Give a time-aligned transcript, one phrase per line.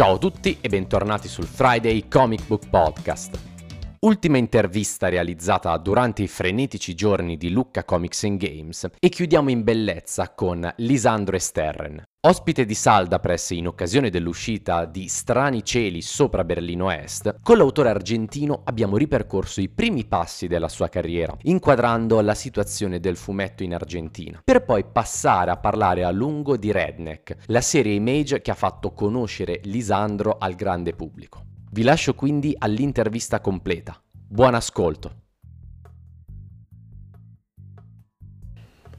[0.00, 3.38] Ciao a tutti e bentornati sul Friday Comic Book Podcast.
[3.98, 9.62] Ultima intervista realizzata durante i frenetici giorni di Lucca Comics and Games e chiudiamo in
[9.62, 12.02] bellezza con Lisandro Esterren.
[12.22, 17.88] Ospite di Salda Press in occasione dell'uscita di Strani cieli sopra Berlino Est, con l'autore
[17.88, 23.72] argentino abbiamo ripercorso i primi passi della sua carriera, inquadrando la situazione del fumetto in
[23.72, 28.54] Argentina, per poi passare a parlare a lungo di Redneck, la serie Image che ha
[28.54, 31.42] fatto conoscere Lisandro al grande pubblico.
[31.70, 33.98] Vi lascio quindi all'intervista completa.
[34.12, 35.29] Buon ascolto.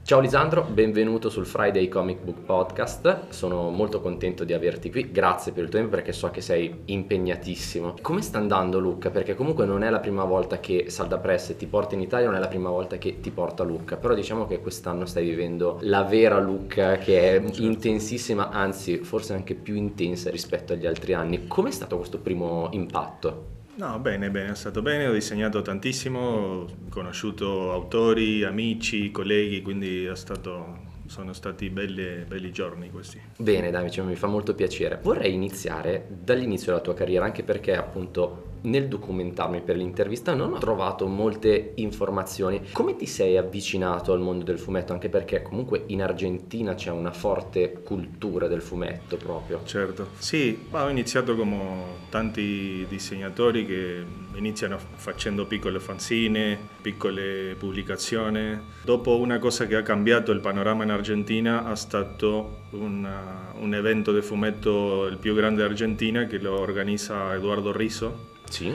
[0.04, 3.28] Ciao Lisandro, benvenuto sul Friday Comic Book Podcast.
[3.28, 5.12] Sono molto contento di averti qui.
[5.12, 7.94] Grazie per il tuo tempo perché so che sei impegnatissimo.
[8.02, 9.10] Come sta andando Lucca?
[9.10, 12.34] Perché comunque non è la prima volta che Salda Press ti porta in Italia, non
[12.34, 16.02] è la prima volta che ti porta Lucca, però diciamo che quest'anno stai vivendo la
[16.02, 21.46] vera Lucca che è intensissima, anzi forse anche più intensa rispetto agli altri anni.
[21.46, 23.60] Com'è stato questo primo impatto?
[23.82, 30.08] No, bene, bene, è stato bene, ho disegnato tantissimo, ho conosciuto autori, amici, colleghi, quindi
[30.14, 33.20] stato, sono stati belli, belli, giorni questi.
[33.36, 35.00] Bene, dai, mi fa molto piacere.
[35.02, 40.58] Vorrei iniziare dall'inizio della tua carriera, anche perché appunto nel documentarmi per l'intervista non ho
[40.58, 42.70] trovato molte informazioni.
[42.72, 44.92] Come ti sei avvicinato al mondo del fumetto?
[44.92, 49.60] Anche perché comunque in Argentina c'è una forte cultura del fumetto proprio.
[49.64, 58.58] Certo, sì, ho iniziato come tanti disegnatori che iniziano facendo piccole fanzine, piccole pubblicazioni.
[58.84, 64.12] Dopo una cosa che ha cambiato il panorama in Argentina è stato una, un evento
[64.12, 68.72] di fumetto il più grande d'Argentina che lo organizza Eduardo Riso sì.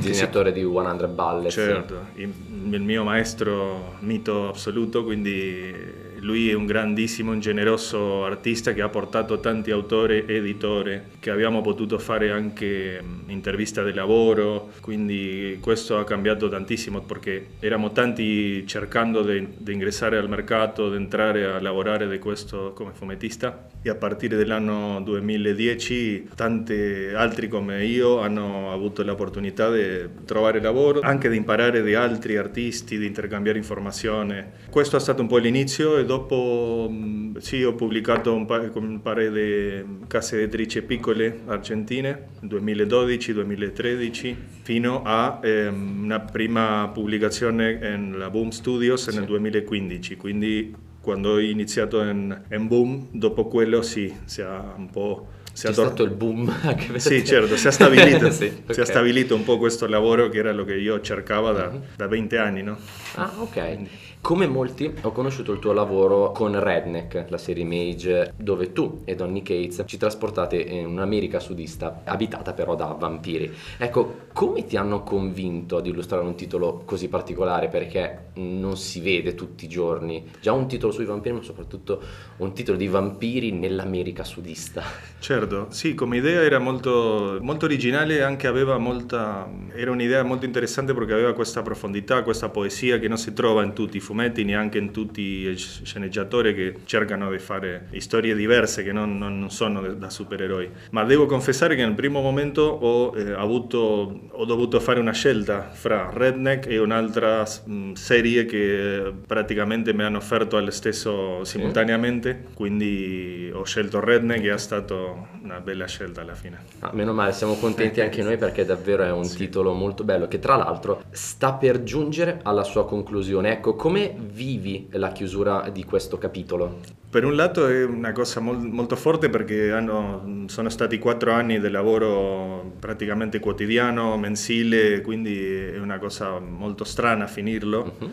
[0.00, 1.50] disegnatore di 100 Ballet.
[1.50, 2.32] Certo, il,
[2.70, 9.38] il mio maestro mito assoluto, quindi lui è un grandissimo, generoso artista che ha portato
[9.38, 16.04] tanti autori e editori che abbiamo potuto fare anche interviste di lavoro, quindi questo ha
[16.04, 22.08] cambiato tantissimo perché eravamo tanti cercando di, di ingressare al mercato, di entrare a lavorare
[22.08, 26.74] di questo come fumettista e a partire dall'anno 2010 tanti
[27.14, 32.98] altri come io hanno avuto l'opportunità di trovare lavoro, anche di imparare di altri artisti,
[32.98, 34.42] di intercambiare informazioni.
[34.68, 39.00] Questo è stato un po' l'inizio e dopo mm, sì, ho pubblicato un, pa- un
[39.02, 48.50] paio di case editrici piccole argentine, 2012-2013, fino a ehm, una prima pubblicazione nella Boom
[48.50, 49.16] Studios sì.
[49.16, 54.46] nel 2015, quindi quando ho iniziato in, in Boom, dopo quello sì, si è
[54.76, 58.44] un po' si è stato il boom anche per Sì, certo, si è stabilito, sì,
[58.44, 58.74] okay.
[58.74, 61.80] si è stabilito un po' questo lavoro che era lo che io cercavo da, uh-huh.
[61.96, 62.76] da 20 anni, no?
[63.14, 63.78] Ah, ok.
[64.26, 69.14] Come molti ho conosciuto il tuo lavoro con Redneck, la serie Mage, dove tu e
[69.14, 73.54] Donny Cates ci trasportate in un'America sudista, abitata però da vampiri.
[73.78, 77.68] Ecco, come ti hanno convinto ad illustrare un titolo così particolare?
[77.68, 80.28] Perché non si vede tutti i giorni.
[80.40, 82.02] Già un titolo sui vampiri, ma soprattutto
[82.38, 84.82] un titolo di vampiri nell'America sudista.
[85.20, 89.48] Certo, sì, come idea era molto, molto originale anche aveva molta...
[89.72, 93.72] era un'idea molto interessante perché aveva questa profondità, questa poesia che non si trova in
[93.72, 98.82] tutti i fumetti fumetti neanche in tutti i sceneggiatori che cercano di fare storie diverse
[98.82, 100.70] che non, non sono da supereroi.
[100.92, 105.68] Ma devo confessare che nel primo momento ho, eh, avuto, ho dovuto fare una scelta
[105.70, 112.44] fra Redneck e un'altra mh, mm, serie che praticamente mi hanno offerto allo stesso simultaneamente,
[112.54, 114.94] quindi ho scelto Redneck e è stata
[115.42, 116.64] una bella scelta alla fine.
[116.78, 119.36] Ah, meno male, siamo contenti anche noi perché davvero è un sì.
[119.36, 123.52] titolo molto bello che tra l'altro sta per giungere alla sua conclusione.
[123.52, 126.80] Ecco, come vivi la chiusura di questo capitolo?
[127.08, 131.58] Per un lato è una cosa mol- molto forte perché hanno, sono stati quattro anni
[131.58, 137.94] di lavoro praticamente quotidiano, mensile, quindi è una cosa molto strana finirlo.
[137.98, 138.10] Uh-huh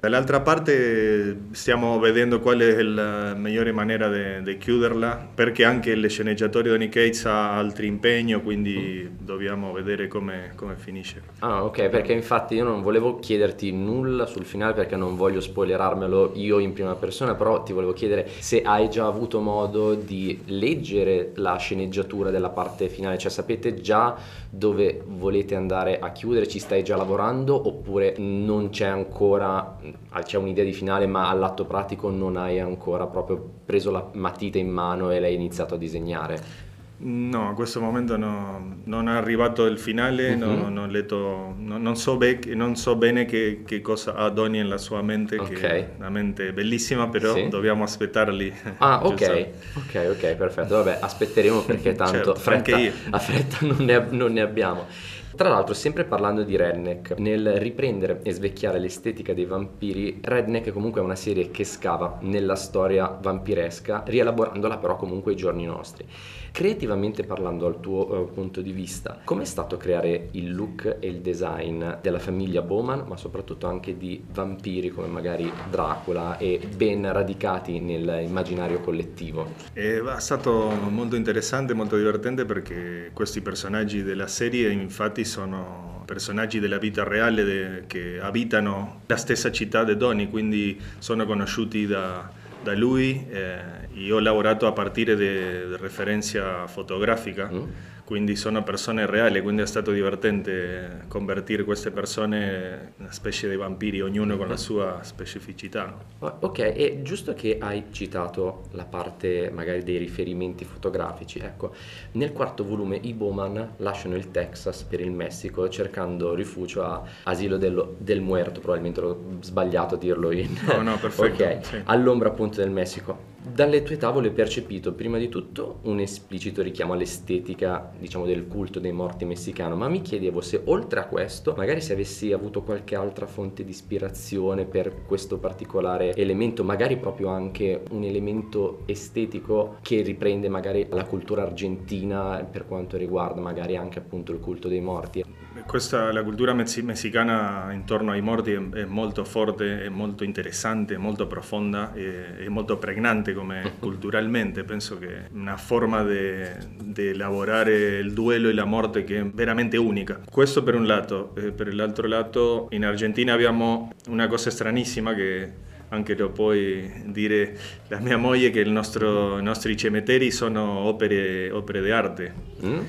[0.00, 6.70] Dall'altra parte stiamo vedendo qual è la migliore maniera di chiuderla, perché anche il sceneggiatore
[6.70, 9.16] Donny Cates ha altri impegni, quindi mm.
[9.26, 11.20] dobbiamo vedere come, come, finisce.
[11.40, 16.32] Ah, ok, perché infatti io non volevo chiederti nulla sul finale perché non voglio spoilerarmelo
[16.36, 21.32] io in prima persona, però ti volevo chiedere se hai già avuto modo di leggere
[21.34, 24.16] la sceneggiatura della parte finale, cioè sapete già
[24.48, 29.76] dove volete andare a chiudere, ci stai già lavorando oppure non c'è ancora
[30.22, 34.68] c'è un'idea di finale ma all'atto pratico non hai ancora proprio preso la matita in
[34.68, 36.68] mano e l'hai iniziato a disegnare?
[37.02, 40.38] No, a questo momento no, non è arrivato il finale, uh-huh.
[40.38, 44.58] no, non, letto, no, non, so be- non, so bene che, che, cosa ha Donny
[44.58, 45.54] nella sua mente, okay.
[45.54, 47.48] che è una mente bellissima, però sì.
[47.48, 48.52] dobbiamo aspettarli.
[48.78, 50.74] Ah, ok, ok, ok, perfetto.
[50.74, 52.76] Vabbè, aspetteremo perché tanto certo, fretta,
[53.08, 54.86] a fretta non ne, non ne abbiamo.
[55.36, 60.72] Tra l'altro, sempre parlando di Redneck, nel riprendere e svecchiare l'estetica dei vampiri, Redneck è
[60.72, 66.04] comunque una serie che scava nella storia vampiresca, rielaborandola però comunque ai giorni nostri.
[66.52, 71.20] Creativamente parlando dal tuo uh, punto di vista, com'è stato creare il look e il
[71.20, 77.80] design della famiglia Bowman, ma soprattutto anche di vampiri come magari Dracula e ben radicati
[77.80, 79.54] nell'immaginario collettivo?
[79.72, 86.78] È stato molto interessante, molto divertente perché questi personaggi della serie infatti sono personaggi della
[86.78, 92.28] vita reale de, che abitano la stessa città di Donny, quindi sono conosciuti da,
[92.62, 93.26] da lui.
[93.30, 97.48] Eh, io ho lavorato a partire da referenza fotografica.
[97.50, 103.48] Mm quindi sono persone reali, quindi è stato divertente convertire queste persone in una specie
[103.48, 105.96] di vampiri, ognuno con la sua specificità.
[106.18, 111.72] Ok, e giusto che hai citato la parte magari dei riferimenti fotografici, ecco,
[112.14, 117.58] nel quarto volume i Bowman lasciano il Texas per il Messico cercando rifugio a Asilo
[117.58, 120.48] dello, del Muerto, probabilmente ho sbagliato a dirlo in...
[120.66, 121.44] No, no, perfetto.
[121.44, 121.80] ok, sì.
[121.84, 123.30] all'ombra appunto del Messico.
[123.42, 128.80] Dalle tue tavole ho percepito prima di tutto un esplicito richiamo all'estetica, diciamo, del culto
[128.80, 132.96] dei morti messicano, ma mi chiedevo se oltre a questo, magari se avessi avuto qualche
[132.96, 140.02] altra fonte di ispirazione per questo particolare elemento, magari proprio anche un elemento estetico che
[140.02, 145.24] riprende magari la cultura argentina per quanto riguarda magari anche appunto il culto dei morti.
[145.66, 151.26] Questa, la cultura messicana intorno ai morti è, è molto forte, è molto interessante, molto
[151.26, 154.64] profonda, è, è molto pregnante come culturalmente.
[154.64, 159.76] Penso che è una forma di elaborare il duello e la morte che è veramente
[159.76, 160.20] unica.
[160.30, 161.34] Questo per un lato.
[161.36, 167.56] Eh, per l'altro lato, in Argentina abbiamo una cosa stranissima che anche lo puoi dire
[167.88, 172.34] la mia moglie che nostro, i nostri cimiteri sono opere, opere di arte.
[172.64, 172.80] Mm?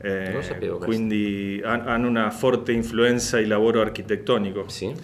[0.00, 4.68] Eh, sapevo quindi hanno una forte influenza il lavoro architettonico.
[4.68, 4.94] Sì.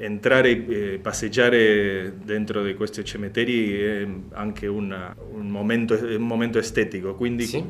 [0.00, 6.58] Entrare e eh, passeggiare dentro di questi cimiteri è anche una, un, momento, un, momento,
[6.58, 7.64] estetico, quindi sì.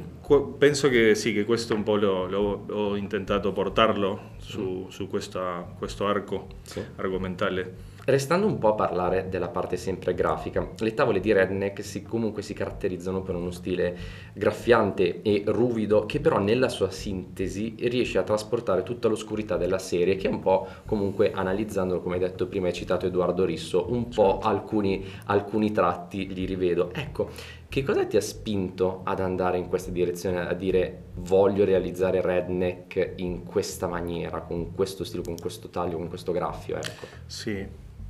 [0.58, 4.90] penso che sì, che questo un po' lo, lo ho intentato portarlo su, mm.
[4.90, 6.82] su questa, questo arco sì.
[6.96, 7.96] argomentale.
[8.08, 12.40] Restando un po' a parlare della parte sempre grafica, le tavole di Redneck si, comunque
[12.40, 13.98] si caratterizzano per uno stile
[14.32, 20.16] graffiante e ruvido che però nella sua sintesi riesce a trasportare tutta l'oscurità della serie
[20.16, 24.38] che un po' comunque analizzandolo come hai detto prima hai citato Edoardo Risso, un po'
[24.38, 26.90] alcuni, alcuni tratti li rivedo.
[26.94, 27.28] Ecco,
[27.68, 33.16] che cosa ti ha spinto ad andare in questa direzione, a dire voglio realizzare Redneck
[33.16, 36.76] in questa maniera, con questo stile, con questo taglio, con questo graffio?
[36.76, 37.06] Ecco.
[37.26, 37.66] Sì,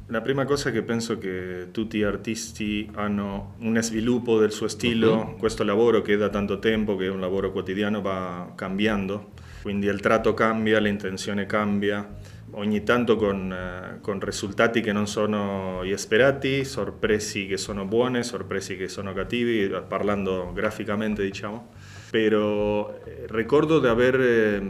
[0.09, 5.07] la prima cosa che penso che tutti gli artisti hanno un sviluppo del suo stile,
[5.07, 5.37] uh-huh.
[5.37, 9.33] questo lavoro che da tanto tempo, che è un lavoro quotidiano, va cambiando,
[9.63, 12.17] quindi il tratto cambia, l'intenzione cambia,
[12.53, 18.23] ogni tanto con, eh, con risultati che non sono gli sperati, sorpresi che sono buoni,
[18.23, 21.71] sorpresi che sono cattivi, parlando graficamente diciamo.
[22.11, 24.63] Però eh, ricordo di aver, eh,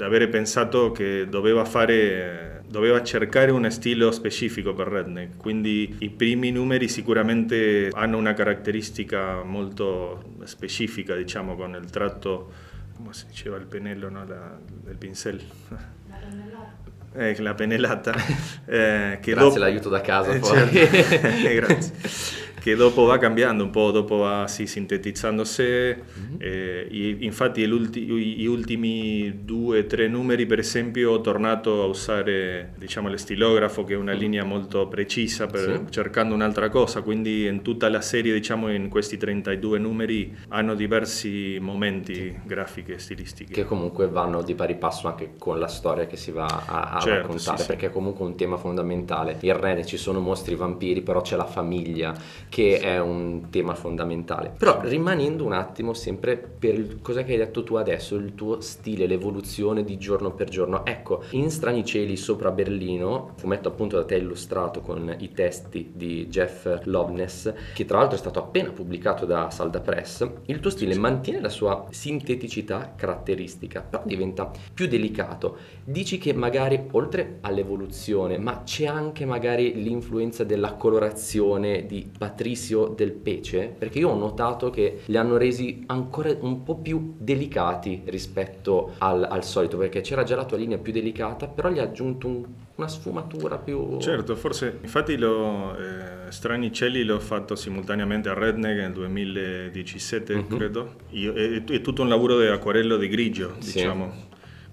[0.00, 6.08] di aver pensato che doveva fare doveva cercare un stile specifico per Redneck, quindi i
[6.08, 12.52] primi numeri sicuramente hanno una caratteristica molto specifica, diciamo, con il tratto,
[12.96, 14.24] come si diceva, il pennello, no?
[14.24, 14.56] la,
[14.88, 15.40] il pincel.
[15.68, 16.72] La pennellata.
[17.12, 18.14] Eh, la pennellata.
[18.70, 19.58] Eh, Grazie, dopo...
[19.58, 20.32] l'aiuto da casa.
[20.32, 20.78] Eh, certo.
[21.66, 25.62] Grazie che dopo va cambiando un po', dopo va sì, sintetizzandosi.
[25.62, 26.36] Mm-hmm.
[26.38, 33.08] Eh, infatti gli ultimi due o tre numeri, per esempio, ho tornato a usare diciamo,
[33.08, 34.18] lo stilografo, che è una mm.
[34.18, 35.92] linea molto precisa, per, sì.
[35.92, 37.00] cercando un'altra cosa.
[37.00, 42.38] Quindi in tutta la serie, diciamo, in questi 32 numeri, hanno diversi momenti sì.
[42.44, 43.52] grafiche e stilistiche.
[43.54, 47.00] Che comunque vanno di pari passo anche con la storia che si va a, a
[47.00, 49.38] certo, raccontare, perché è comunque un tema fondamentale.
[49.40, 52.14] Il re ci sono mostri vampiri, però c'è la famiglia
[52.50, 54.52] che è un tema fondamentale.
[54.58, 58.60] Però rimanendo un attimo sempre per il, cosa che hai detto tu adesso, il tuo
[58.60, 60.84] stile, l'evoluzione di giorno per giorno.
[60.84, 66.26] Ecco, in Strani Cieli sopra Berlino, fumetto appunto da te illustrato con i testi di
[66.26, 70.98] Jeff Loveness, che tra l'altro è stato appena pubblicato da Salda Press, il tuo stile
[70.98, 75.56] mantiene la sua sinteticità caratteristica, però diventa più delicato.
[75.84, 82.94] Dici che magari oltre all'evoluzione, ma c'è anche magari l'influenza della colorazione di Patrick Patricio
[82.96, 83.74] del Pece?
[83.76, 89.26] Perché io ho notato che li hanno resi ancora un po' più delicati rispetto al,
[89.30, 92.46] al solito, perché c'era già la tua linea più delicata, però gli ha aggiunto un,
[92.76, 93.98] una sfumatura più...
[93.98, 100.46] Certo, forse, infatti lo, eh, Strani Cieli l'ho fatto simultaneamente a Redneck nel 2017, mm-hmm.
[100.46, 100.94] credo.
[101.10, 103.74] Io, è, è, tutto un lavoro di acquarello di grigio, sì.
[103.74, 104.28] diciamo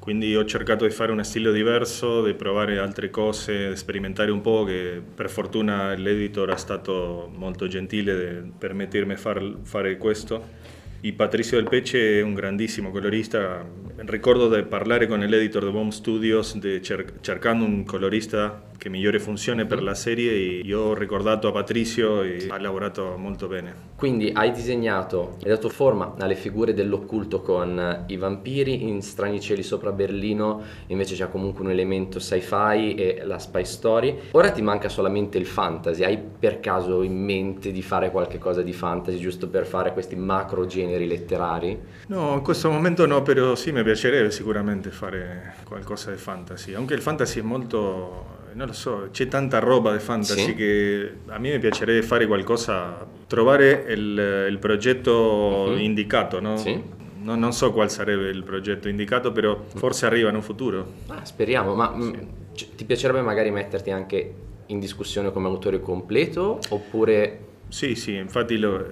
[0.08, 4.40] quindi ho cercato di fare uno stile diverso, di provare altre cose, di sperimentare un
[4.40, 10.48] po', che per fortuna l'editor è stato molto gentile di permettermi far, fare questo.
[11.02, 13.66] E Patricio Del Pece è un grandissimo colorista.
[13.98, 19.66] Ricordo di parlare con l'editor di Bomb Studios cer- cercando un colorista che migliore funzione
[19.66, 23.96] per la serie e io ho ricordato a Patricio e ha lavorato molto bene.
[23.96, 29.64] Quindi hai disegnato, hai dato forma alle figure dell'occulto con i vampiri, in Strani cieli
[29.64, 34.18] sopra Berlino invece c'è comunque un elemento sci-fi e la spy story.
[34.32, 38.62] Ora ti manca solamente il fantasy, hai per caso in mente di fare qualche cosa
[38.62, 41.80] di fantasy giusto per fare questi macro generi letterari?
[42.08, 46.94] No, in questo momento no, però sì, mi piacerebbe sicuramente fare qualcosa di fantasy, anche
[46.94, 50.56] il fantasy è molto non lo so, c'è tanta roba di fantasy sì.
[50.56, 55.78] che a me piacerebbe fare qualcosa, trovare il, il progetto uh-huh.
[55.78, 56.58] indicato, no?
[56.58, 56.96] Sì.
[57.22, 60.94] No, non so quale sarebbe il progetto indicato, però forse arriva in un futuro.
[61.08, 62.08] Ah, speriamo, ma sì.
[62.08, 62.28] mh,
[62.76, 64.34] ti piacerebbe magari metterti anche
[64.66, 67.40] in discussione come autore completo oppure...
[67.68, 68.84] Sì, sì, infatti lo,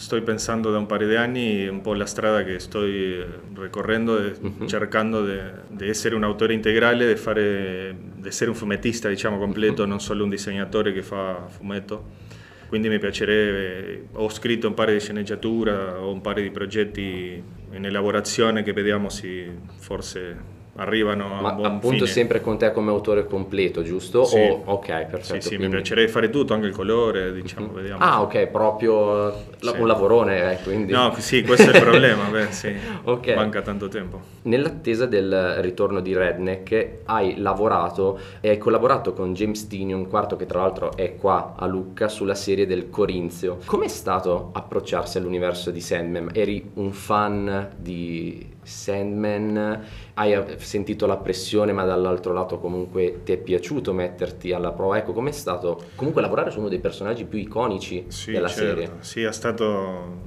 [0.00, 4.66] sto pensando da un paio di anni un po' la strada che sto ricorrendo, uh-huh.
[4.66, 9.88] cercando di essere un autore integrale, di essere un fumettista diciamo completo, uh-huh.
[9.88, 12.28] non solo un disegnatore che fa fumetto.
[12.68, 17.42] Quindi mi piacerebbe, ho scritto un paio di sceneggiature, ho un paio di progetti
[17.72, 22.06] in elaborazione che vediamo se forse arrivano a Ma un buon appunto fine.
[22.06, 24.24] sempre con te come autore completo, giusto?
[24.24, 24.38] Sì.
[24.38, 25.34] O, ok, perfetto.
[25.34, 25.66] Sì, sì, quindi...
[25.66, 27.74] mi piacerebbe fare tutto, anche il colore, diciamo, mm-hmm.
[27.74, 28.04] vediamo.
[28.04, 29.68] Ah, ok, proprio sì.
[29.76, 30.92] un lavorone, eh, quindi...
[30.92, 32.74] No, sì, questo è il problema, beh, sì,
[33.04, 33.34] okay.
[33.34, 34.20] manca tanto tempo.
[34.42, 40.46] Nell'attesa del ritorno di Redneck hai lavorato e hai collaborato con James Tinion, quarto che
[40.46, 43.58] tra l'altro è qua a Lucca, sulla serie del Corinzio.
[43.64, 46.30] Com'è stato approcciarsi all'universo di Sandman?
[46.32, 53.36] Eri un fan di Sandman, hai sentito la pressione ma dall'altro lato comunque ti è
[53.36, 58.04] piaciuto metterti alla prova, ecco com'è stato comunque lavorare su uno dei personaggi più iconici
[58.08, 58.64] sì, della certo.
[58.64, 58.90] serie?
[59.00, 60.18] Sì, è stato,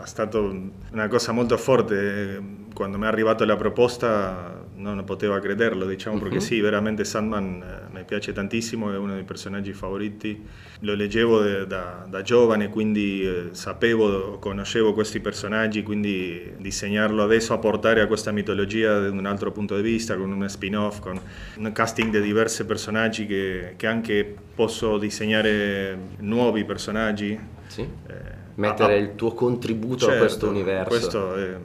[0.00, 2.42] è stato una cosa molto forte,
[2.74, 6.42] quando mi è arrivata la proposta non potevo crederlo, diciamo, perché uh-huh.
[6.42, 10.44] sì, veramente Sandman eh, mi piace tantissimo, è uno dei personaggi favoriti.
[10.80, 17.54] Lo leggevo de, da, da, giovane, quindi eh, sapevo, conoscevo questi personaggi, quindi disegnarlo adesso,
[17.54, 21.18] apportare a questa mitologia da un altro punto di vista, con un spin-off, con
[21.56, 27.38] un casting di diversi personaggi che, che anche posso disegnare nuovi personaggi.
[27.68, 27.82] Sì.
[27.82, 30.88] Eh, Mettere ah, il tuo contributo certo, a questo universo.
[30.88, 31.56] Questo è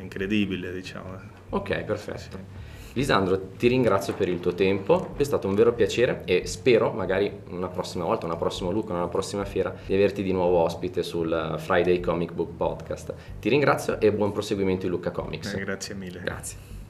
[0.00, 1.20] incredibile, diciamo.
[1.50, 2.61] Ok, perfetto.
[2.94, 7.40] Lisandro, ti ringrazio per il tuo tempo, è stato un vero piacere e spero magari
[7.48, 11.54] una prossima volta, una prossima look, una prossima fiera di averti di nuovo ospite sul
[11.58, 13.14] Friday Comic Book Podcast.
[13.40, 15.54] Ti ringrazio e buon proseguimento in Lucca Comics.
[15.54, 16.20] Eh, grazie mille.
[16.22, 16.80] Grazie.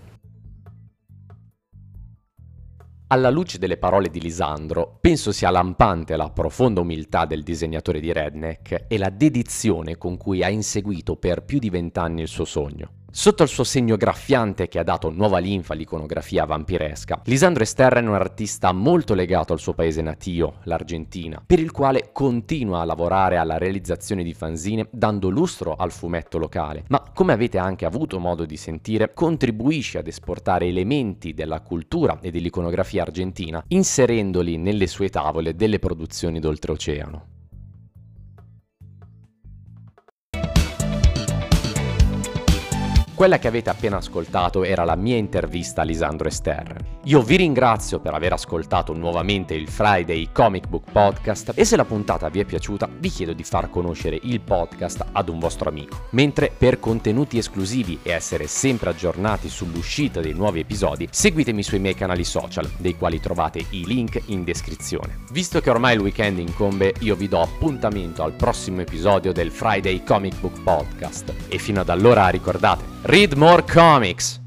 [3.07, 8.11] Alla luce delle parole di Lisandro, penso sia lampante la profonda umiltà del disegnatore di
[8.11, 13.02] Redneck e la dedizione con cui ha inseguito per più di vent'anni il suo sogno.
[13.15, 18.03] Sotto il suo segno graffiante che ha dato nuova linfa all'iconografia vampiresca, Lisandro Esterra è
[18.03, 23.37] un artista molto legato al suo paese natio, l'Argentina, per il quale continua a lavorare
[23.37, 28.47] alla realizzazione di fanzine dando lustro al fumetto locale, ma come avete anche avuto modo
[28.47, 35.55] di sentire, contribuisce ad esportare elementi della cultura e dell'iconografia argentina, inserendoli nelle sue tavole
[35.55, 37.32] delle produzioni d'oltreoceano.
[43.23, 46.75] Quella che avete appena ascoltato era la mia intervista a Lisandro Ester.
[47.05, 51.85] Io vi ringrazio per aver ascoltato nuovamente il Friday Comic Book Podcast e se la
[51.85, 56.07] puntata vi è piaciuta vi chiedo di far conoscere il podcast ad un vostro amico.
[56.11, 61.95] Mentre per contenuti esclusivi e essere sempre aggiornati sull'uscita dei nuovi episodi, seguitemi sui miei
[61.95, 65.21] canali social, dei quali trovate i link in descrizione.
[65.31, 70.03] Visto che ormai il weekend incombe, io vi do appuntamento al prossimo episodio del Friday
[70.03, 74.42] Comic Book Podcast e fino ad allora ricordate Read more comics.